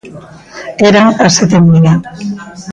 Eran 0.89 1.07
as 1.25 1.31
sete 1.37 1.55
e 1.61 1.65
media. 1.67 1.95